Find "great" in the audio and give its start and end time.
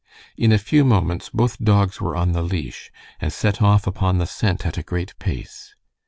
4.81-5.13